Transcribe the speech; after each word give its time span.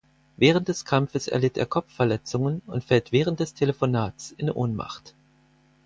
Während 0.35 0.67
des 0.67 0.83
Kampfes 0.83 1.27
erlitt 1.27 1.59
er 1.59 1.67
Kopfverletzungen 1.67 2.63
und 2.65 2.83
fällt 2.83 3.11
während 3.11 3.39
des 3.39 3.53
Telefonats 3.53 4.31
in 4.31 4.49
Ohnmacht. 4.49 5.13